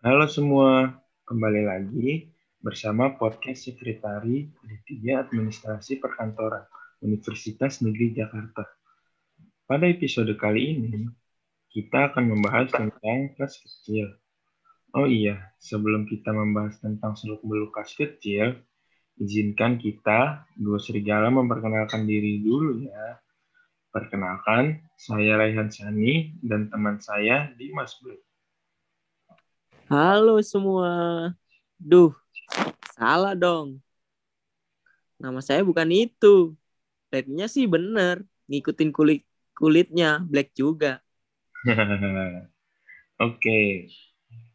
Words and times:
Halo 0.00 0.24
semua, 0.32 0.96
kembali 1.28 1.60
lagi 1.60 2.32
bersama 2.64 3.20
podcast 3.20 3.68
Sekretari 3.68 4.48
D3 4.64 5.28
Administrasi 5.28 6.00
Perkantoran 6.00 6.64
Universitas 7.04 7.84
Negeri 7.84 8.16
Jakarta. 8.16 8.64
Pada 9.68 9.84
episode 9.84 10.32
kali 10.40 10.72
ini, 10.72 11.04
kita 11.68 12.08
akan 12.08 12.32
membahas 12.32 12.72
tentang 12.72 13.36
kas 13.36 13.60
kecil. 13.60 14.16
Oh 14.96 15.04
iya, 15.04 15.52
sebelum 15.60 16.08
kita 16.08 16.32
membahas 16.32 16.80
tentang 16.80 17.12
seluk-beluk 17.20 17.68
kas 17.76 17.92
kecil, 17.92 18.56
izinkan 19.20 19.76
kita, 19.76 20.48
dua 20.56 20.80
serigala 20.80 21.28
memperkenalkan 21.28 22.08
diri 22.08 22.40
dulu 22.40 22.88
ya. 22.88 23.20
Perkenalkan, 23.92 24.80
saya 24.96 25.36
Raihan 25.36 25.68
Sani 25.68 26.40
dan 26.40 26.72
teman 26.72 26.96
saya 27.04 27.52
Dimas 27.52 28.00
Blue. 28.00 28.29
Halo 29.90 30.38
semua. 30.38 30.90
Duh, 31.74 32.14
salah 32.94 33.34
dong. 33.34 33.82
Nama 35.18 35.42
saya 35.42 35.66
bukan 35.66 35.90
itu. 35.90 36.54
Rednya 37.10 37.50
sih 37.50 37.66
bener. 37.66 38.22
Ngikutin 38.46 38.94
kulit 38.94 39.26
kulitnya, 39.58 40.22
black 40.22 40.54
juga. 40.54 41.02
Oke, 43.26 43.90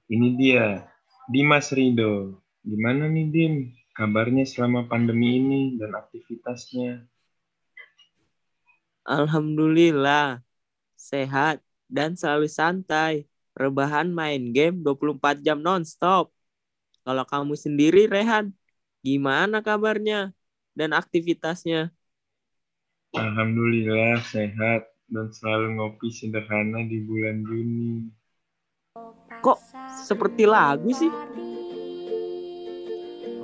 ini 0.07 0.27
dia. 0.39 0.87
Dimas 1.27 1.67
Rido. 1.75 2.39
Gimana 2.63 3.11
nih 3.11 3.27
Dim? 3.27 3.53
Kabarnya 3.91 4.47
selama 4.47 4.87
pandemi 4.87 5.35
ini 5.35 5.75
dan 5.75 5.99
aktivitasnya? 5.99 7.03
Alhamdulillah. 9.03 10.39
Sehat 10.95 11.59
dan 11.91 12.15
selalu 12.15 12.47
santai 12.47 13.27
rebahan 13.55 14.11
main 14.11 14.51
game 14.51 14.83
24 14.83 15.39
jam 15.39 15.57
nonstop. 15.63 16.29
Kalau 17.07 17.23
kamu 17.23 17.55
sendiri, 17.55 18.05
Rehan, 18.11 18.51
gimana 18.99 19.63
kabarnya 19.63 20.35
dan 20.75 20.91
aktivitasnya? 20.91 21.89
Alhamdulillah 23.15 24.19
sehat 24.27 24.91
dan 25.07 25.31
selalu 25.31 25.79
ngopi 25.79 26.11
sederhana 26.11 26.83
di 26.83 26.99
bulan 27.05 27.47
Juni. 27.47 28.11
Kok 29.39 29.59
seperti 30.03 30.43
lagu 30.43 30.91
sih? 30.91 31.13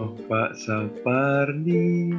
Oh 0.01 0.17
Pak 0.25 0.57
Sapardi, 0.57 2.17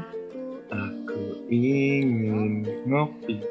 aku 0.71 1.23
ingin 1.51 2.63
ngopi 2.87 3.43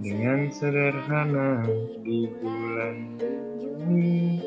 dengan 0.00 0.48
sederhana 0.48 1.62
di 2.00 2.26
bulan 2.40 3.20
Juni 3.20 3.55
ini 3.86 4.42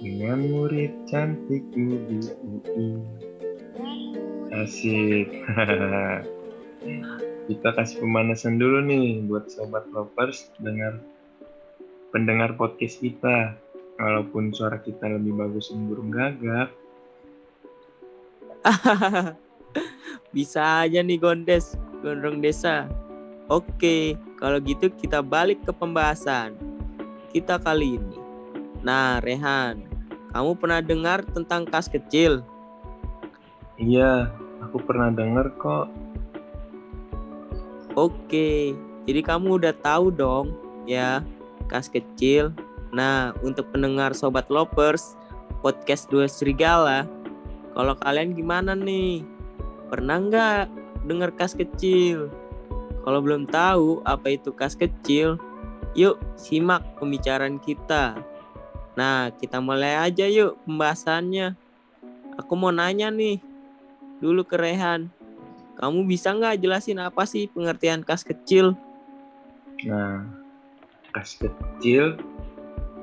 dengan 0.00 0.38
murid 0.46 0.94
cantikmu 1.10 1.94
di 2.06 2.18
UI. 2.46 2.90
Asik. 4.54 5.28
Kita 7.50 7.74
kasih 7.74 8.06
pemanasan 8.06 8.62
dulu 8.62 8.78
nih 8.86 9.26
buat 9.26 9.50
sobat 9.50 9.82
lovers 9.90 10.54
dengar 10.62 11.02
pendengar 12.14 12.54
podcast 12.54 13.02
kita. 13.02 13.58
Walaupun 14.00 14.48
suara 14.56 14.80
kita 14.80 15.12
lebih 15.12 15.36
bagus 15.36 15.68
yang 15.68 15.92
burung 15.92 16.08
gagak. 16.08 16.72
Bisa 20.34 20.88
aja 20.88 21.04
nih 21.04 21.20
Gondes, 21.20 21.76
gondrong 22.00 22.40
desa. 22.40 22.88
Oke, 23.50 24.16
kalau 24.40 24.56
gitu 24.62 24.88
kita 24.88 25.20
balik 25.20 25.60
ke 25.68 25.72
pembahasan 25.74 26.56
kita 27.30 27.62
kali 27.62 27.98
ini. 27.98 28.19
Nah, 28.80 29.20
Rehan, 29.20 29.84
kamu 30.32 30.56
pernah 30.56 30.80
dengar 30.80 31.20
tentang 31.36 31.68
kas 31.68 31.84
kecil? 31.84 32.40
Iya, 33.76 34.32
aku 34.64 34.80
pernah 34.80 35.12
dengar 35.12 35.52
kok. 35.60 35.92
Oke, 37.98 38.72
jadi 39.04 39.20
kamu 39.20 39.60
udah 39.60 39.74
tahu 39.84 40.08
dong 40.14 40.56
ya 40.88 41.20
kas 41.68 41.92
kecil. 41.92 42.54
Nah, 42.94 43.36
untuk 43.44 43.68
pendengar 43.74 44.16
Sobat 44.16 44.48
Lopers, 44.48 45.18
podcast 45.60 46.08
Dua 46.08 46.24
Serigala, 46.24 47.04
kalau 47.76 47.94
kalian 48.00 48.32
gimana 48.32 48.72
nih? 48.72 49.22
Pernah 49.90 50.16
nggak 50.24 50.64
dengar 51.04 51.30
kas 51.34 51.52
kecil? 51.52 52.30
Kalau 53.02 53.20
belum 53.20 53.44
tahu 53.50 54.04
apa 54.06 54.36
itu 54.36 54.54
kas 54.54 54.78
kecil, 54.78 55.40
yuk 55.98 56.20
simak 56.38 56.84
pembicaraan 57.02 57.58
kita. 57.58 58.18
Nah, 58.98 59.30
kita 59.34 59.62
mulai 59.62 59.98
aja 59.98 60.26
yuk 60.26 60.58
pembahasannya. 60.66 61.54
Aku 62.38 62.56
mau 62.58 62.74
nanya 62.74 63.12
nih, 63.12 63.38
dulu 64.18 64.42
ke 64.42 64.58
Rehan. 64.58 65.10
Kamu 65.78 66.04
bisa 66.04 66.34
nggak 66.36 66.60
jelasin 66.60 67.00
apa 67.00 67.24
sih 67.24 67.48
pengertian 67.48 68.04
kas 68.04 68.26
kecil? 68.26 68.76
Nah, 69.88 70.28
kas 71.16 71.40
kecil 71.40 72.20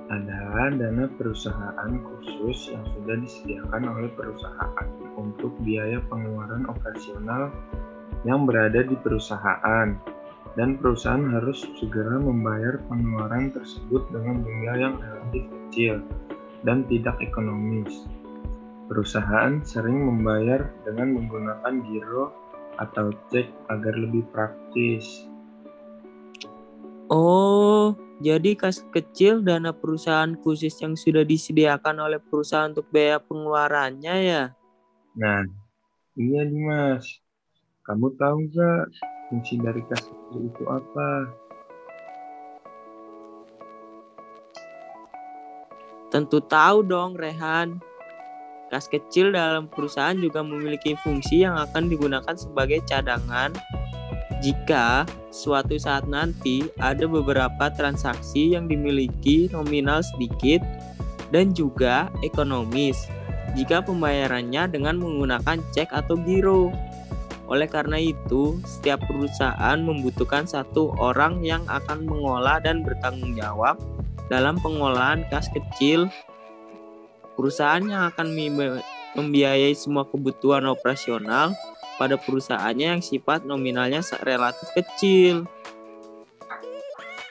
adalah 0.08 0.72
dana 0.72 1.10
perusahaan 1.20 1.92
khusus 2.00 2.72
yang 2.72 2.86
sudah 2.96 3.16
disediakan 3.20 3.84
oleh 3.92 4.10
perusahaan 4.16 4.88
untuk 5.20 5.52
biaya 5.66 6.00
pengeluaran 6.08 6.64
operasional 6.72 7.52
yang 8.24 8.48
berada 8.48 8.88
di 8.88 8.96
perusahaan 8.96 10.00
dan 10.56 10.70
perusahaan 10.80 11.22
harus 11.34 11.68
segera 11.78 12.18
membayar 12.18 12.80
pengeluaran 12.88 13.52
tersebut 13.52 14.08
dengan 14.10 14.42
jumlah 14.42 14.76
yang 14.80 14.96
relatif 14.98 15.44
kecil 15.68 16.00
dan 16.64 16.88
tidak 16.88 17.20
ekonomis. 17.20 18.08
Perusahaan 18.88 19.60
sering 19.68 20.00
membayar 20.00 20.72
dengan 20.88 21.20
menggunakan 21.20 21.74
giro 21.84 22.32
atau 22.80 23.12
cek 23.30 23.52
agar 23.68 23.94
lebih 24.00 24.24
praktis. 24.32 25.28
Oh, 27.12 27.96
jadi 28.20 28.56
kas 28.56 28.84
kecil 28.92 29.44
dana 29.44 29.72
perusahaan 29.76 30.36
khusus 30.40 30.76
yang 30.80 30.96
sudah 30.96 31.24
disediakan 31.24 32.04
oleh 32.04 32.20
perusahaan 32.20 32.72
untuk 32.72 32.88
biaya 32.92 33.20
pengeluarannya 33.20 34.16
ya? 34.24 34.44
Nah, 35.16 35.44
iya 36.16 36.42
Dimas. 36.48 37.08
Kamu 37.88 38.16
tahu 38.20 38.52
nggak 38.52 38.84
fungsi 39.32 39.56
dari 39.60 39.80
kas 39.88 40.04
itu 40.36 40.64
apa? 40.68 41.32
Tentu 46.18 46.42
tahu 46.42 46.82
dong, 46.82 47.14
Rehan. 47.14 47.78
Kas 48.74 48.90
kecil 48.90 49.38
dalam 49.38 49.70
perusahaan 49.70 50.18
juga 50.18 50.42
memiliki 50.42 50.98
fungsi 51.06 51.46
yang 51.46 51.54
akan 51.54 51.94
digunakan 51.94 52.34
sebagai 52.34 52.82
cadangan 52.90 53.54
jika 54.42 55.06
suatu 55.30 55.78
saat 55.78 56.10
nanti 56.10 56.66
ada 56.82 57.06
beberapa 57.06 57.70
transaksi 57.70 58.58
yang 58.58 58.66
dimiliki 58.66 59.46
nominal 59.54 60.02
sedikit 60.02 60.66
dan 61.30 61.54
juga 61.54 62.10
ekonomis 62.26 62.98
jika 63.54 63.86
pembayarannya 63.86 64.74
dengan 64.74 64.98
menggunakan 64.98 65.62
cek 65.70 65.94
atau 65.94 66.18
giro. 66.26 66.74
Oleh 67.46 67.70
karena 67.70 68.02
itu, 68.02 68.58
setiap 68.66 69.06
perusahaan 69.06 69.78
membutuhkan 69.78 70.50
satu 70.50 70.98
orang 70.98 71.46
yang 71.46 71.62
akan 71.70 72.10
mengolah 72.10 72.58
dan 72.58 72.82
bertanggung 72.82 73.38
jawab 73.38 73.78
dalam 74.28 74.60
pengolahan 74.60 75.28
kas 75.28 75.52
kecil. 75.52 76.12
Perusahaan 77.38 77.84
yang 77.84 78.10
akan 78.10 78.34
membiayai 79.14 79.74
semua 79.78 80.10
kebutuhan 80.10 80.66
operasional 80.66 81.54
pada 82.02 82.18
perusahaannya 82.18 82.98
yang 82.98 83.04
sifat 83.04 83.46
nominalnya 83.46 84.02
relatif 84.26 84.70
kecil. 84.74 85.46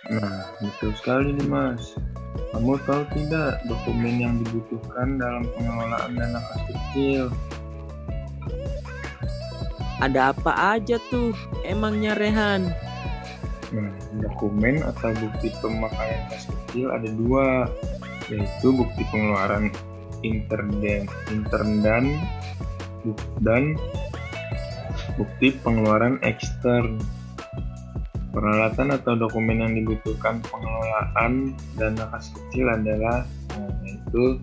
Nah, 0.07 0.47
betul 0.63 0.95
sekali 0.95 1.35
nih 1.35 1.49
Mas. 1.51 1.99
Kamu 2.55 2.79
tahu 2.87 3.03
tidak 3.19 3.59
dokumen 3.67 4.23
yang 4.23 4.39
dibutuhkan 4.39 5.19
dalam 5.19 5.43
pengelolaan 5.59 6.15
dana 6.15 6.39
kas 6.39 6.63
kecil? 6.71 7.27
Ada 9.99 10.31
apa 10.31 10.79
aja 10.79 11.03
tuh 11.11 11.35
emangnya 11.67 12.15
Rehan? 12.15 12.71
Nah, 13.75 13.91
dokumen 14.23 14.79
atau 14.87 15.11
bukti 15.19 15.51
pemakaian 15.59 16.23
kas 16.31 16.47
kecil 16.47 16.95
ada 16.95 17.09
dua, 17.11 17.67
yaitu 18.31 18.71
bukti 18.71 19.03
pengeluaran 19.11 19.75
intern 20.23 20.71
dan, 20.79 21.03
intern 21.31 21.71
dan 21.83 22.05
dan 23.43 23.65
bukti 25.19 25.55
pengeluaran 25.63 26.23
ekstern. 26.23 26.99
Peralatan 28.37 28.93
atau 28.93 29.17
dokumen 29.17 29.65
yang 29.65 29.73
dibutuhkan 29.73 30.45
pengelolaan 30.45 31.57
dana 31.81 32.05
kas 32.13 32.29
kecil 32.37 32.69
adalah 32.69 33.25
yaitu 33.81 34.37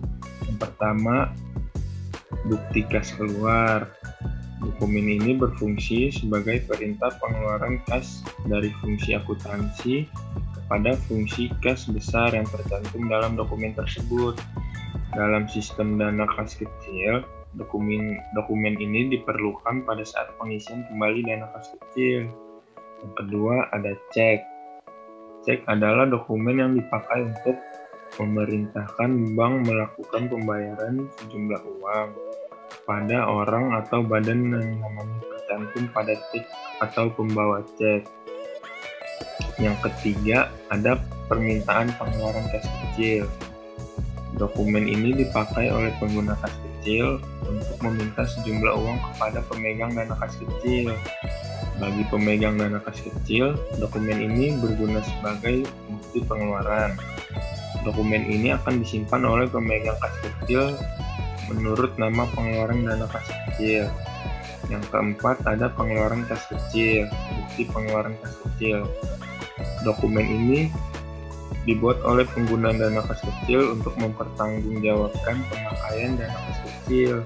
yang 0.50 0.58
pertama 0.58 1.30
bukti 2.50 2.82
kas 2.90 3.14
keluar, 3.14 3.86
Dokumen 4.84 5.16
ini 5.16 5.32
berfungsi 5.40 6.12
sebagai 6.12 6.60
perintah 6.68 7.08
pengeluaran 7.16 7.80
kas 7.88 8.20
dari 8.44 8.68
fungsi 8.84 9.16
akuntansi 9.16 10.04
kepada 10.52 10.92
fungsi 11.08 11.48
kas 11.64 11.88
besar 11.88 12.36
yang 12.36 12.44
tercantum 12.52 13.08
dalam 13.08 13.32
dokumen 13.32 13.72
tersebut. 13.72 14.36
Dalam 15.16 15.48
sistem 15.48 15.96
dana 15.96 16.28
kas 16.36 16.60
kecil, 16.60 17.24
dokumen 17.56 18.20
dokumen 18.36 18.76
ini 18.76 19.08
diperlukan 19.08 19.88
pada 19.88 20.04
saat 20.04 20.36
pengisian 20.36 20.84
kembali 20.92 21.32
dana 21.32 21.48
kas 21.56 21.72
kecil. 21.80 22.28
Yang 23.00 23.12
kedua 23.24 23.72
ada 23.72 23.96
cek. 24.12 24.44
Cek 25.48 25.64
adalah 25.64 26.12
dokumen 26.12 26.60
yang 26.60 26.76
dipakai 26.76 27.32
untuk 27.32 27.56
memerintahkan 28.20 29.32
bank 29.32 29.64
melakukan 29.64 30.28
pembayaran 30.28 31.08
sejumlah 31.24 31.62
uang 31.80 32.33
pada 32.84 33.24
orang 33.24 33.72
atau 33.80 34.04
badan 34.04 34.52
yang 34.52 34.76
namanya 34.80 35.18
tercantum 35.24 35.84
pada 35.92 36.14
cek 36.32 36.44
atau 36.84 37.08
pembawa 37.12 37.64
cek. 37.80 38.04
Yang 39.56 39.76
ketiga 39.88 40.52
ada 40.68 41.00
permintaan 41.28 41.92
pengeluaran 41.96 42.44
kas 42.52 42.64
kecil. 42.64 43.24
Dokumen 44.34 44.90
ini 44.90 45.14
dipakai 45.14 45.70
oleh 45.70 45.94
pengguna 46.02 46.34
kas 46.42 46.52
kecil 46.58 47.22
untuk 47.46 47.76
meminta 47.86 48.26
sejumlah 48.26 48.74
uang 48.74 48.98
kepada 49.12 49.40
pemegang 49.46 49.94
dana 49.94 50.14
kas 50.18 50.36
kecil. 50.36 50.92
Bagi 51.78 52.02
pemegang 52.10 52.58
dana 52.58 52.82
kas 52.82 52.98
kecil, 53.00 53.54
dokumen 53.78 54.20
ini 54.20 54.58
berguna 54.58 55.00
sebagai 55.06 55.64
bukti 55.86 56.18
pengeluaran. 56.26 56.98
Dokumen 57.86 58.26
ini 58.26 58.52
akan 58.52 58.82
disimpan 58.82 59.22
oleh 59.22 59.46
pemegang 59.46 59.96
kas 60.02 60.14
kecil 60.18 60.74
menurut 61.50 61.92
nama 62.00 62.24
pengeluaran 62.32 62.84
dana 62.84 63.06
kas 63.08 63.26
kecil. 63.50 63.88
Yang 64.72 64.84
keempat 64.88 65.44
ada 65.44 65.68
pengeluaran 65.72 66.24
kas 66.24 66.48
kecil, 66.48 67.08
bukti 67.10 67.68
pengeluaran 67.68 68.16
kas 68.20 68.34
kecil. 68.48 68.88
Dokumen 69.84 70.24
ini 70.24 70.72
dibuat 71.64 72.00
oleh 72.04 72.24
pengguna 72.28 72.72
dana 72.76 73.00
kas 73.04 73.20
kecil 73.24 73.76
untuk 73.76 73.96
mempertanggungjawabkan 74.00 75.36
pemakaian 75.48 76.12
dana 76.16 76.38
kas 76.48 76.58
kecil. 76.64 77.24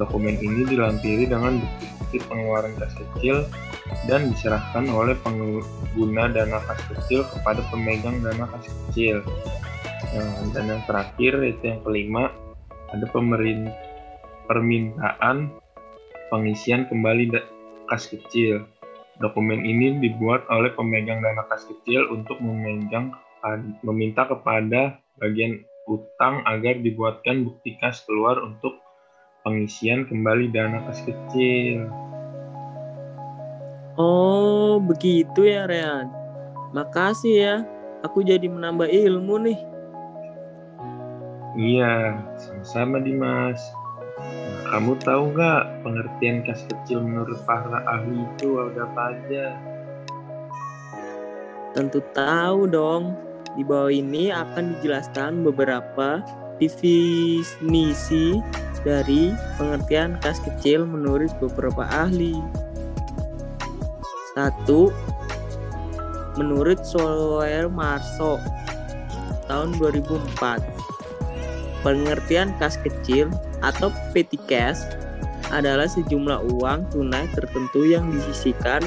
Dokumen 0.00 0.40
ini 0.40 0.64
dilampiri 0.64 1.28
dengan 1.28 1.60
bukti-bukti 1.60 2.18
pengeluaran 2.28 2.72
kas 2.80 2.92
kecil 2.96 3.44
dan 4.08 4.32
diserahkan 4.32 4.88
oleh 4.88 5.16
pengguna 5.20 6.32
dana 6.32 6.58
kas 6.64 6.80
kecil 6.88 7.28
kepada 7.28 7.60
pemegang 7.68 8.20
dana 8.24 8.48
kas 8.48 8.64
kecil. 8.88 9.20
Nah, 10.12 10.44
dan 10.52 10.64
yang 10.68 10.82
terakhir 10.84 11.40
yaitu 11.40 11.72
yang 11.72 11.80
kelima 11.80 12.28
ada 12.92 13.08
pemerin 13.08 13.72
permintaan 14.46 15.52
pengisian 16.28 16.88
kembali 16.88 17.32
kas 17.88 18.08
kecil. 18.08 18.64
Dokumen 19.20 19.64
ini 19.64 20.00
dibuat 20.00 20.48
oleh 20.48 20.72
pemegang 20.72 21.20
dana 21.20 21.44
kas 21.48 21.68
kecil 21.68 22.08
untuk 22.12 22.40
memegang 22.40 23.12
meminta 23.84 24.24
kepada 24.28 24.96
bagian 25.20 25.60
utang 25.90 26.40
agar 26.46 26.78
dibuatkan 26.78 27.44
bukti 27.44 27.76
kas 27.82 28.00
keluar 28.06 28.38
untuk 28.40 28.78
pengisian 29.42 30.06
kembali 30.06 30.48
dana 30.54 30.80
kas 30.88 31.02
kecil. 31.04 31.90
Oh, 34.00 34.80
begitu 34.80 35.44
ya, 35.44 35.68
Rean. 35.68 36.08
Makasih 36.72 37.34
ya. 37.36 37.56
Aku 38.00 38.24
jadi 38.24 38.48
menambah 38.48 38.88
ilmu 38.88 39.36
nih. 39.44 39.58
Iya, 41.52 42.16
sama-sama 42.40 42.96
Dimas. 43.04 43.60
Nah, 44.16 44.72
kamu 44.72 44.96
tahu 45.04 45.36
nggak 45.36 45.84
pengertian 45.84 46.40
kas 46.48 46.64
kecil 46.64 47.04
menurut 47.04 47.36
para 47.44 47.84
ahli 47.84 48.24
itu 48.24 48.56
ada 48.56 48.88
apa 48.88 49.02
aja? 49.12 49.46
Tentu 51.76 52.00
tahu 52.16 52.64
dong. 52.68 53.12
Di 53.52 53.60
bawah 53.68 53.92
ini 53.92 54.32
akan 54.32 54.80
dijelaskan 54.80 55.44
beberapa 55.44 56.24
definisi 56.56 58.40
dari 58.80 59.36
pengertian 59.60 60.16
kas 60.24 60.40
kecil 60.40 60.88
menurut 60.88 61.28
beberapa 61.36 61.84
ahli. 61.84 62.40
Satu, 64.32 64.88
menurut 66.40 66.80
Soler 66.80 67.68
Marso 67.68 68.40
tahun 69.52 69.76
2004, 69.76 70.81
pengertian 71.82 72.54
kas 72.58 72.78
kecil 72.80 73.28
atau 73.62 73.90
petty 74.10 74.38
cash 74.46 74.80
adalah 75.52 75.84
sejumlah 75.84 76.48
uang 76.58 76.88
tunai 76.94 77.28
tertentu 77.36 77.84
yang 77.84 78.08
disisikan 78.08 78.80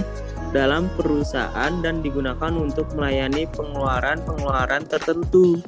dalam 0.55 0.87
perusahaan 0.95 1.73
dan 1.83 1.99
digunakan 1.99 2.51
untuk 2.55 2.89
melayani 2.95 3.45
pengeluaran-pengeluaran 3.53 4.87
tertentu. 4.87 5.59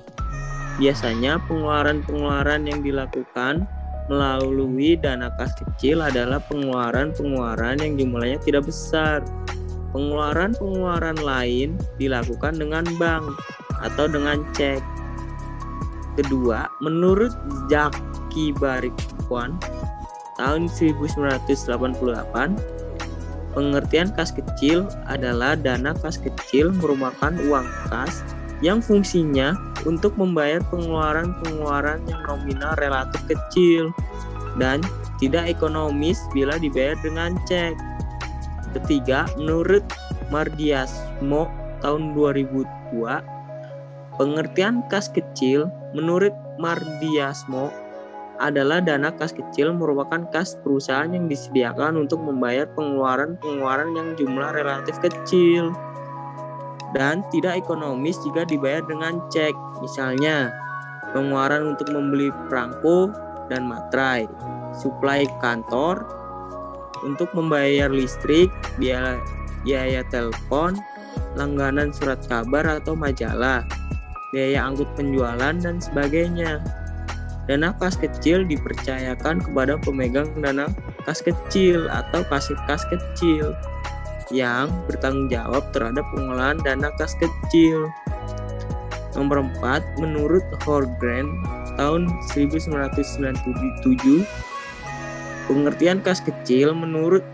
Biasanya 0.79 1.43
pengeluaran-pengeluaran 1.45 2.65
yang 2.65 2.79
dilakukan 2.81 3.67
melalui 4.07 4.95
dana 4.95 5.27
kas 5.35 5.51
kecil 5.59 5.99
adalah 5.99 6.39
pengeluaran-pengeluaran 6.47 7.83
yang 7.83 7.93
jumlahnya 7.99 8.39
tidak 8.41 8.63
besar. 8.65 9.19
Pengeluaran-pengeluaran 9.91 11.19
lain 11.19 11.75
dilakukan 11.99 12.55
dengan 12.55 12.87
bank 12.95 13.35
atau 13.83 14.05
dengan 14.07 14.41
cek. 14.55 14.96
Kedua, 16.17 16.65
menurut 16.81 17.29
Jaki 17.69 18.57
Barikwan 18.57 19.61
tahun 20.41 20.65
1988, 20.65 22.57
Pengertian 23.57 24.13
kas 24.13 24.29
kecil 24.29 24.85
adalah 25.09 25.57
dana 25.57 25.89
kas 25.97 26.21
kecil 26.21 26.69
merupakan 26.77 27.33
uang 27.49 27.65
kas 27.89 28.21
yang 28.61 28.85
fungsinya 28.85 29.57
untuk 29.89 30.13
membayar 30.13 30.61
pengeluaran-pengeluaran 30.69 32.05
yang 32.05 32.21
nominal 32.29 32.77
relatif 32.77 33.17
kecil 33.25 33.89
dan 34.61 34.85
tidak 35.17 35.49
ekonomis 35.49 36.21
bila 36.37 36.61
dibayar 36.61 36.93
dengan 37.01 37.33
cek. 37.49 37.73
Ketiga, 38.77 39.25
menurut 39.41 39.81
Mardiasmo 40.29 41.49
tahun 41.81 42.13
2002, 42.13 42.61
pengertian 44.17 44.83
kas 44.89 45.07
kecil 45.13 45.69
menurut 45.93 46.33
Mardiasmo 46.57 47.69
adalah 48.37 48.81
dana 48.81 49.09
kas 49.13 49.33
kecil 49.33 49.73
merupakan 49.73 50.25
kas 50.29 50.57
perusahaan 50.61 51.09
yang 51.09 51.25
disediakan 51.25 52.05
untuk 52.05 52.21
membayar 52.21 52.69
pengeluaran-pengeluaran 52.77 53.97
yang 53.97 54.09
jumlah 54.13 54.53
relatif 54.53 54.97
kecil 55.01 55.73
dan 56.93 57.25
tidak 57.33 57.57
ekonomis 57.59 58.17
jika 58.21 58.45
dibayar 58.47 58.85
dengan 58.85 59.19
cek. 59.33 59.53
Misalnya, 59.81 60.53
pengeluaran 61.11 61.75
untuk 61.75 61.89
membeli 61.91 62.31
perangko 62.47 63.11
dan 63.51 63.67
materai, 63.67 64.29
suplai 64.77 65.27
kantor, 65.43 66.05
untuk 67.03 67.29
membayar 67.35 67.91
listrik, 67.91 68.49
biaya, 68.79 69.19
biaya 69.65 70.01
telepon, 70.09 70.77
langganan 71.37 71.93
surat 71.93 72.21
kabar 72.25 72.81
atau 72.81 72.97
majalah, 72.97 73.61
biaya 74.37 74.69
angkut 74.69 74.85
penjualan, 74.93 75.57
dan 75.57 75.81
sebagainya. 75.81 76.61
Dana 77.49 77.73
kas 77.81 77.97
kecil 77.97 78.45
dipercayakan 78.45 79.41
kepada 79.41 79.81
pemegang 79.81 80.29
dana 80.37 80.69
kas 81.09 81.25
kecil 81.25 81.89
atau 81.89 82.21
kasih 82.29 82.53
kas 82.69 82.85
kecil 82.93 83.57
yang 84.29 84.69
bertanggung 84.85 85.25
jawab 85.33 85.65
terhadap 85.73 86.05
pengolahan 86.13 86.61
dana 86.61 86.93
kas 87.01 87.17
kecil. 87.17 87.89
Nomor 89.17 89.49
4, 89.57 90.05
menurut 90.05 90.45
Horgren 90.69 91.41
tahun 91.81 92.05
1997, 92.29 94.21
pengertian 95.49 95.97
kas 96.05 96.21
kecil 96.21 96.77
menurut 96.77 97.25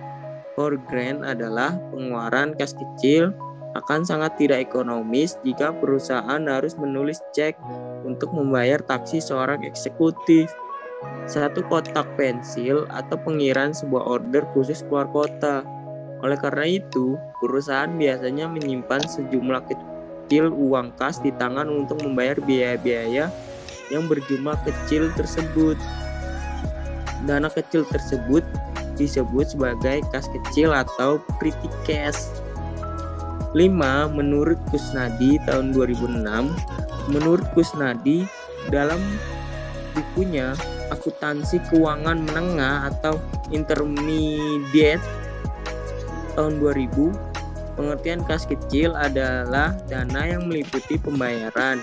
Horgren 0.55 1.27
adalah 1.27 1.75
pengeluaran 1.91 2.55
kas 2.55 2.72
kecil 2.72 3.36
akan 3.74 4.06
sangat 4.06 4.38
tidak 4.38 4.70
ekonomis 4.70 5.38
jika 5.42 5.74
perusahaan 5.74 6.42
harus 6.46 6.77
menulis 6.77 7.20
cek 7.34 7.58
untuk 8.06 8.30
membayar 8.30 8.77
taksi 8.77 9.18
seorang 9.18 9.65
eksekutif, 9.65 10.50
satu 11.25 11.65
kotak 11.65 12.06
pensil, 12.13 12.86
atau 12.94 13.18
pengiran 13.18 13.74
sebuah 13.74 14.06
order 14.06 14.46
khusus 14.53 14.86
keluar 14.86 15.10
kota. 15.10 15.65
Oleh 16.22 16.38
karena 16.39 16.70
itu, 16.70 17.18
perusahaan 17.42 17.89
biasanya 17.89 18.48
menyimpan 18.48 19.03
sejumlah 19.03 19.65
kecil 19.68 20.53
uang 20.53 20.96
kas 20.96 21.20
di 21.20 21.34
tangan 21.36 21.68
untuk 21.68 22.00
membayar 22.06 22.39
biaya-biaya 22.39 23.27
yang 23.92 24.08
berjumlah 24.08 24.56
kecil 24.63 25.12
tersebut. 25.18 25.75
Dana 27.27 27.48
kecil 27.51 27.88
tersebut 27.88 28.44
disebut 28.96 29.58
sebagai 29.58 30.06
kas 30.13 30.30
kecil 30.30 30.72
atau 30.72 31.20
pretty 31.42 31.68
cash. 31.84 32.20
5. 33.53 34.17
Menurut 34.17 34.60
Kusnadi 34.69 35.38
tahun 35.45 35.74
2006, 35.74 36.51
menurut 37.10 37.45
Kusnadi 37.53 38.25
dalam 38.74 39.00
bukunya 39.93 40.57
Akuntansi 40.89 41.62
Keuangan 41.69 42.17
Menengah 42.25 42.89
atau 42.93 43.22
Intermediate 43.53 45.01
tahun 46.33 46.57
2000, 46.57 47.33
Pengertian 47.74 48.22
kas 48.22 48.45
kecil 48.45 48.93
adalah 48.93 49.74
dana 49.89 50.29
yang 50.29 50.45
meliputi 50.45 50.93
pembayaran 51.01 51.81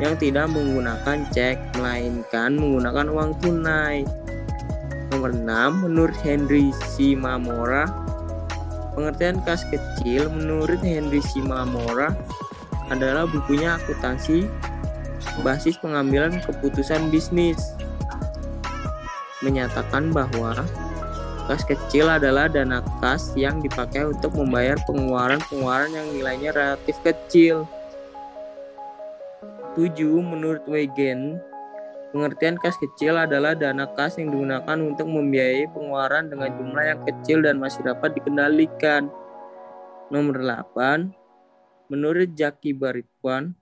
yang 0.00 0.16
tidak 0.16 0.48
menggunakan 0.48 1.28
cek, 1.28 1.76
melainkan 1.76 2.56
menggunakan 2.56 3.06
uang 3.12 3.30
tunai. 3.44 4.08
Nomor 5.12 5.32
6, 5.36 5.84
menurut 5.84 6.16
Henry 6.24 6.72
Simamora, 6.88 7.84
pengertian 8.96 9.44
kas 9.44 9.62
kecil 9.68 10.32
menurut 10.32 10.80
Henry 10.80 11.20
Simamora 11.20 12.16
adalah 12.88 13.28
bukunya 13.28 13.76
akuntansi 13.76 14.48
basis 15.44 15.76
pengambilan 15.76 16.40
keputusan 16.40 17.12
bisnis. 17.12 17.60
Menyatakan 19.44 20.16
bahwa 20.16 20.64
Kas 21.46 21.62
kecil 21.62 22.10
adalah 22.10 22.50
dana 22.50 22.82
kas 22.98 23.30
yang 23.38 23.62
dipakai 23.62 24.02
untuk 24.02 24.34
membayar 24.34 24.74
pengeluaran-pengeluaran 24.82 25.94
yang 25.94 26.06
nilainya 26.10 26.50
relatif 26.50 26.98
kecil. 27.06 27.70
7. 29.78 29.94
Menurut 30.26 30.66
Wegen, 30.66 31.38
pengertian 32.10 32.58
kas 32.60 32.76
kecil 32.78 33.16
adalah 33.16 33.56
dana 33.56 33.88
kas 33.90 34.18
yang 34.20 34.30
digunakan 34.34 34.78
untuk 34.78 35.06
membiayai 35.06 35.70
pengeluaran 35.70 36.30
dengan 36.30 36.50
jumlah 36.54 36.84
yang 36.84 37.00
kecil 37.06 37.38
dan 37.42 37.58
masih 37.58 37.82
dapat 37.82 38.14
dikendalikan. 38.14 39.10
Nomor 40.10 40.38
8. 40.42 41.10
Menurut 41.90 42.34
Jaki 42.34 42.74
Baritwan, 42.74 43.54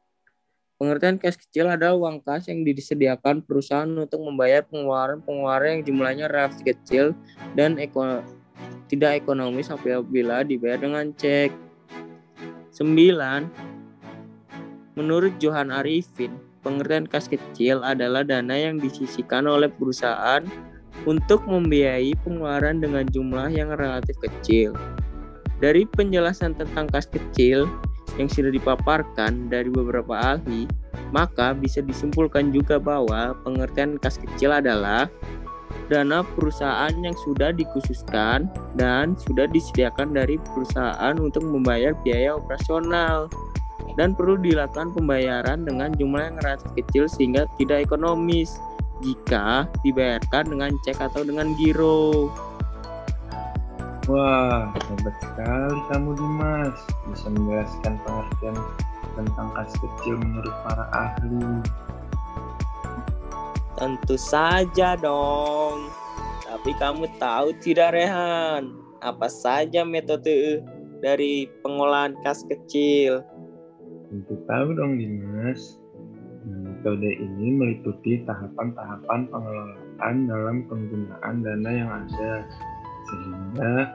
Pengertian 0.74 1.22
cash 1.22 1.38
kecil 1.38 1.70
adalah 1.70 1.94
uang 1.94 2.18
kas 2.26 2.50
yang 2.50 2.66
disediakan 2.66 3.46
perusahaan 3.46 3.86
untuk 3.86 4.18
membayar 4.18 4.66
pengeluaran-pengeluaran 4.66 5.78
yang 5.78 5.82
jumlahnya 5.86 6.26
relatif 6.26 6.66
kecil 6.66 7.14
dan 7.54 7.78
eko 7.78 8.26
tidak 8.90 9.22
ekonomis 9.22 9.70
apabila 9.70 10.42
dibayar 10.42 10.82
dengan 10.82 11.14
cek. 11.14 11.54
9. 12.74 12.90
Menurut 14.98 15.38
Johan 15.38 15.70
Arifin, 15.70 16.34
pengertian 16.64 17.04
kas 17.04 17.28
kecil 17.28 17.84
adalah 17.84 18.24
dana 18.24 18.56
yang 18.56 18.80
disisikan 18.80 19.44
oleh 19.44 19.68
perusahaan 19.68 20.42
untuk 21.04 21.44
membiayai 21.44 22.16
pengeluaran 22.24 22.80
dengan 22.80 23.04
jumlah 23.12 23.52
yang 23.52 23.70
relatif 23.76 24.16
kecil. 24.24 24.72
Dari 25.60 25.84
penjelasan 25.84 26.56
tentang 26.56 26.88
kas 26.88 27.06
kecil, 27.06 27.68
yang 28.16 28.30
sudah 28.30 28.50
dipaparkan 28.50 29.50
dari 29.50 29.68
beberapa 29.70 30.14
ahli, 30.14 30.70
maka 31.10 31.54
bisa 31.54 31.82
disimpulkan 31.82 32.54
juga 32.54 32.78
bahwa 32.78 33.34
pengertian 33.42 33.98
kas 33.98 34.18
kecil 34.18 34.54
adalah 34.54 35.10
dana 35.90 36.22
perusahaan 36.38 36.94
yang 37.02 37.14
sudah 37.26 37.50
dikhususkan 37.50 38.46
dan 38.78 39.18
sudah 39.18 39.50
disediakan 39.50 40.14
dari 40.14 40.38
perusahaan 40.40 41.14
untuk 41.18 41.44
membayar 41.44 41.92
biaya 42.06 42.38
operasional 42.38 43.28
dan 43.94 44.12
perlu 44.14 44.38
dilakukan 44.38 44.90
pembayaran 44.94 45.62
dengan 45.62 45.94
jumlah 45.94 46.22
yang 46.32 46.36
relatif 46.42 46.70
kecil 46.74 47.04
sehingga 47.06 47.46
tidak 47.58 47.86
ekonomis 47.86 48.58
jika 49.02 49.66
dibayarkan 49.82 50.50
dengan 50.50 50.70
cek 50.82 50.98
atau 50.98 51.22
dengan 51.26 51.54
giro. 51.58 52.30
Wah, 54.04 54.68
hebat 54.76 55.16
sekali 55.16 55.78
kamu 55.88 56.10
Dimas. 56.12 56.76
Bisa 57.08 57.26
menjelaskan 57.32 57.94
pengertian 58.04 58.56
tentang 59.16 59.48
kas 59.56 59.72
kecil 59.80 60.20
menurut 60.20 60.54
para 60.60 60.84
ahli. 60.92 61.64
Tentu 63.80 64.14
saja 64.20 64.94
dong. 65.00 65.88
Tapi 66.44 66.70
kamu 66.76 67.16
tahu 67.16 67.56
tidak 67.64 67.96
Rehan, 67.96 68.76
apa 69.00 69.26
saja 69.26 69.82
metode 69.82 70.60
dari 71.00 71.48
pengolahan 71.64 72.14
kas 72.22 72.44
kecil? 72.44 73.24
Tahu 74.44 74.76
dong 74.76 75.00
Dimas. 75.00 75.80
Metode 76.44 77.16
ini 77.16 77.48
meliputi 77.56 78.20
tahapan-tahapan 78.28 79.32
pengelolaan 79.32 80.16
dalam 80.28 80.68
penggunaan 80.68 81.40
dana 81.40 81.70
yang 81.72 81.88
ada 81.88 82.44
sehingga 83.08 83.88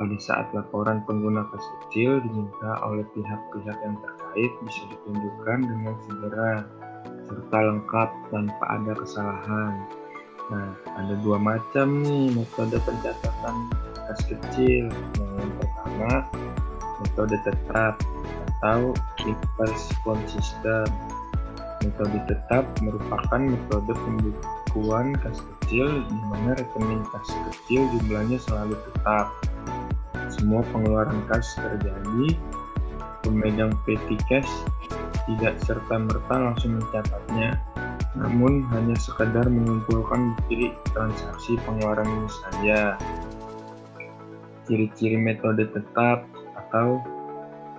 pada 0.00 0.16
saat 0.16 0.48
laporan 0.56 1.04
pengguna 1.04 1.44
kas 1.52 1.64
kecil 1.84 2.24
diminta 2.24 2.80
oleh 2.88 3.04
pihak-pihak 3.12 3.76
yang 3.84 3.96
terkait 4.00 4.52
bisa 4.64 4.82
ditunjukkan 4.88 5.58
dengan 5.68 5.94
segera 6.08 6.52
serta 7.28 7.58
lengkap 7.68 8.08
tanpa 8.32 8.64
ada 8.64 8.92
kesalahan. 8.96 9.74
Nah, 10.48 10.72
ada 10.96 11.14
dua 11.20 11.36
macam 11.36 12.00
nih 12.00 12.32
metode 12.32 12.80
pencatatan 12.80 13.56
kas 14.08 14.20
kecil. 14.32 14.88
Yang 15.20 15.52
pertama, 15.60 16.24
metode 17.04 17.36
tetap 17.44 18.00
atau 18.64 18.96
impulse 19.28 19.92
system. 20.24 20.88
Metode 21.84 22.16
tetap 22.24 22.64
merupakan 22.80 23.36
metode 23.36 23.92
pembukuan 23.92 25.12
kas 25.20 25.36
kecil 25.36 26.00
di 26.08 26.18
mana 26.32 26.56
rekening 26.56 27.04
kas 27.12 27.28
kecil 27.28 27.84
jumlahnya 27.92 28.40
selalu 28.40 28.72
tetap. 28.88 29.28
Semua 30.32 30.64
pengeluaran 30.72 31.20
kas 31.28 31.44
terjadi, 31.60 32.40
pemegang 33.20 33.76
petty 33.84 34.16
cash 34.32 34.48
tidak 35.28 35.60
serta-merta 35.60 36.32
langsung 36.32 36.80
mencatatnya, 36.80 37.60
namun 38.16 38.64
hanya 38.72 38.96
sekadar 38.96 39.44
mengumpulkan 39.44 40.32
bukti 40.40 40.72
transaksi 40.96 41.60
pengeluaran 41.68 42.08
ini 42.08 42.30
saja. 42.32 42.80
Ciri-ciri 44.64 45.20
metode 45.20 45.68
tetap 45.68 46.24
atau 46.56 47.04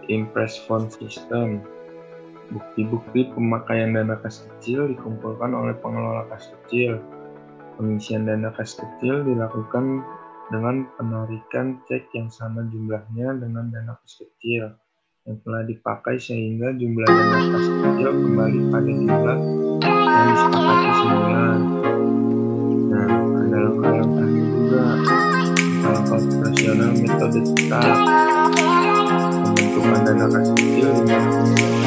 Impress 0.07 0.59
Fund 0.65 0.91
System 0.93 1.61
Bukti-bukti 2.53 3.33
pemakaian 3.33 3.97
dana 3.97 4.21
kas 4.21 4.45
kecil 4.45 4.93
dikumpulkan 4.93 5.49
oleh 5.53 5.73
pengelola 5.81 6.29
kas 6.29 6.53
kecil 6.53 7.01
Pengisian 7.75 8.29
dana 8.29 8.53
kas 8.55 8.77
kecil 8.77 9.25
dilakukan 9.25 10.05
dengan 10.53 10.85
penarikan 10.95 11.81
cek 11.89 12.13
yang 12.13 12.29
sama 12.29 12.63
jumlahnya 12.69 13.33
dengan 13.41 13.73
dana 13.73 13.97
kas 13.97 14.21
kecil 14.21 14.77
yang 15.25 15.37
telah 15.41 15.65
dipakai 15.65 16.21
sehingga 16.21 16.69
jumlah 16.77 17.09
dana 17.09 17.39
kas 17.49 17.65
kecil 17.65 18.09
kembali 18.13 18.59
pada 18.69 18.91
jumlah 18.93 19.39
yang 19.81 20.27
disepakati 20.31 20.89
semula. 21.01 21.47
Nah, 22.93 23.09
ada 23.41 23.57
langkah-langkahnya 23.57 24.43
juga. 24.53 24.85
Langkah 25.85 26.19
operasional 26.21 26.91
metode 26.93 27.41
tetap 27.41 27.97
dana 29.83 30.25
kas 30.31 30.47
kecil 30.55 30.89
dengan 31.03 31.23
Pembentukan 31.27 31.84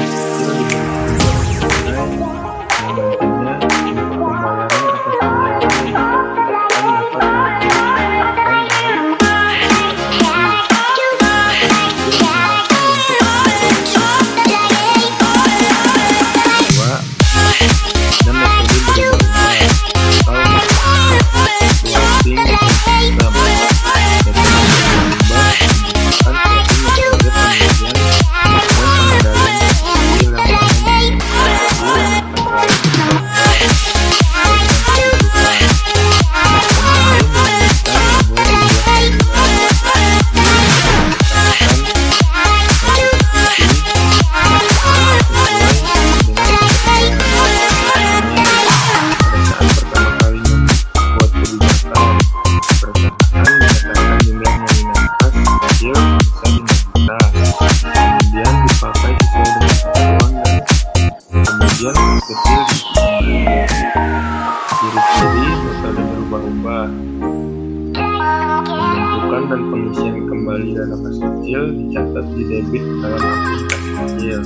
kas 70.96 71.16
kecil 71.20 71.62
dicatat 71.76 72.24
di 72.32 72.42
debit 72.48 72.84
dalam 73.04 73.20
akun 73.20 73.60
kas 73.68 73.84
kecil. 73.84 74.40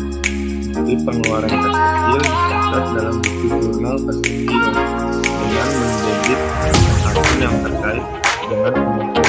Jadi 0.73 0.93
pengeluaran 1.07 1.53
kecil 1.53 2.19
dicatat 2.19 2.85
dalam 2.99 3.17
buku 3.23 3.47
jurnal 3.47 3.97
kecil 4.11 4.51
dengan 5.39 5.69
mendebit 5.79 6.41
akun 7.07 7.39
yang 7.39 7.57
terkait 7.63 8.05
dengan 8.51 8.73
pembentukan 8.75 9.22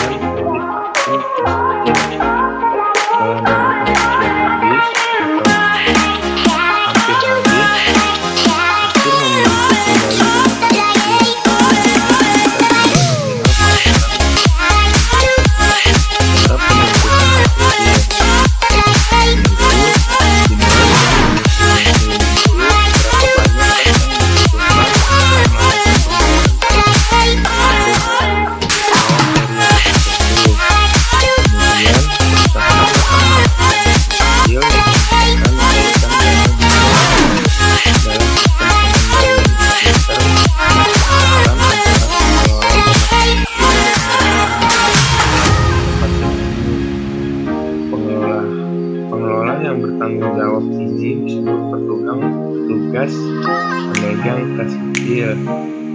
kas 54.60 54.74
kecil. 54.76 55.40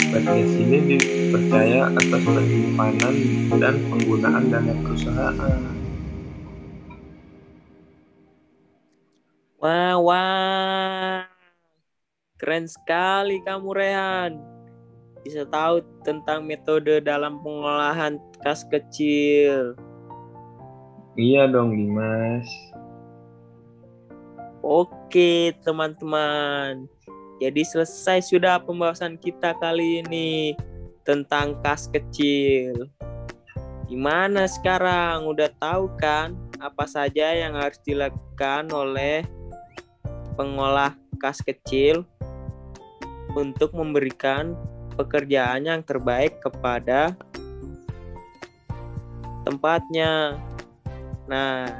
Podcast 0.09 0.55
ini 0.57 0.78
dipercaya 0.88 1.93
atas 1.93 2.23
penyimpanan 2.25 3.14
dan 3.61 3.75
penggunaan 3.93 4.45
dana 4.49 4.73
perusahaan. 4.81 5.61
Wah, 9.61 9.95
wah. 10.00 11.28
Keren 12.38 12.64
sekali 12.71 13.43
kamu, 13.45 13.69
Rehan. 13.75 14.33
Bisa 15.26 15.45
tahu 15.45 15.83
tentang 16.07 16.47
metode 16.47 17.05
dalam 17.05 17.43
pengolahan 17.45 18.17
kas 18.40 18.64
kecil. 18.64 19.76
Iya 21.19 21.50
dong, 21.50 21.75
Dimas. 21.75 22.47
Oke, 24.62 25.52
teman-teman. 25.67 26.87
Jadi 27.38 27.62
selesai 27.62 28.35
sudah 28.35 28.59
pembahasan 28.59 29.14
kita 29.14 29.54
kali 29.62 30.02
ini 30.02 30.59
tentang 31.07 31.54
kas 31.62 31.87
kecil. 31.87 32.90
Gimana 33.87 34.50
sekarang? 34.50 35.25
Udah 35.30 35.49
tahu 35.57 35.88
kan 36.02 36.35
apa 36.59 36.85
saja 36.90 37.30
yang 37.33 37.54
harus 37.54 37.78
dilakukan 37.87 38.66
oleh 38.75 39.23
pengolah 40.35 40.99
kas 41.23 41.38
kecil 41.40 42.02
untuk 43.38 43.71
memberikan 43.71 44.59
pekerjaan 44.99 45.62
yang 45.62 45.80
terbaik 45.87 46.43
kepada 46.43 47.15
tempatnya. 49.47 50.36
Nah, 51.30 51.71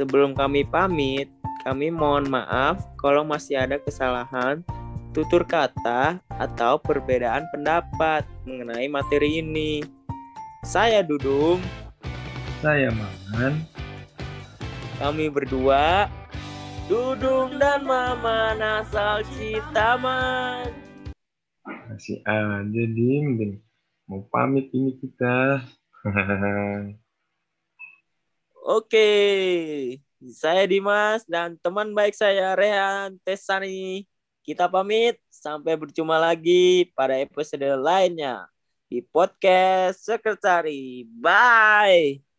sebelum 0.00 0.32
kami 0.32 0.64
pamit, 0.64 1.28
kami 1.62 1.94
mohon 1.94 2.26
maaf 2.26 2.82
kalau 2.98 3.22
masih 3.22 3.54
ada 3.54 3.78
kesalahan 3.78 4.66
tutur 5.14 5.46
kata 5.46 6.18
atau 6.26 6.80
perbedaan 6.82 7.46
pendapat 7.54 8.26
mengenai 8.42 8.90
materi 8.90 9.38
ini. 9.38 9.86
Saya 10.66 11.06
Dudung. 11.06 11.62
Saya 12.58 12.90
Maman. 12.90 13.62
Kami 14.98 15.26
berdua 15.30 16.06
Dudung 16.90 17.58
dan 17.62 17.86
Mama 17.86 18.58
asal 18.82 19.22
Citaman. 19.38 20.70
Masih 21.86 22.18
aja, 22.26 22.82
Dim. 22.90 23.38
Dim. 23.38 23.52
Mau 24.10 24.26
pamit 24.34 24.66
ini 24.74 24.98
kita. 24.98 25.62
Oke, 28.62 29.10
saya 30.30 30.62
Dimas 30.70 31.26
dan 31.26 31.58
teman 31.58 31.90
baik 31.90 32.14
saya 32.14 32.54
Rehan 32.54 33.18
Tesani. 33.26 34.06
Kita 34.42 34.66
pamit, 34.70 35.18
sampai 35.30 35.78
berjumpa 35.78 36.18
lagi 36.18 36.90
pada 36.94 37.18
episode 37.18 37.62
lainnya 37.78 38.46
di 38.90 39.02
podcast 39.02 40.02
Sekretari. 40.02 41.06
Bye! 41.06 42.31